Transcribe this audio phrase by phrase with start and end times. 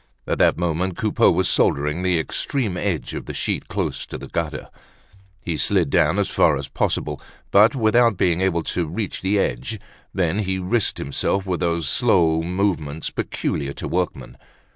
[0.25, 4.27] At that moment Coupeau was soldering the extreme edge of the sheet close to the
[4.27, 4.67] gutter;
[5.43, 9.79] he slid down as far as possible, but without being able to reach the edge.
[10.11, 14.37] Then, he risked himself with those slow movements peculiar to workmen.